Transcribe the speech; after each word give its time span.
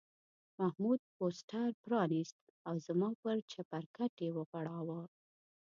محمود 0.59 0.99
پوسټر 1.15 1.69
پرانیست 1.83 2.39
او 2.67 2.75
زما 2.85 3.09
پر 3.21 3.37
چپرکټ 3.51 4.13
یې 4.23 4.29
وغوړاوه. 4.37 5.01